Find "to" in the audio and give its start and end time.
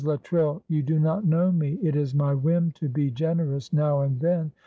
2.71-2.89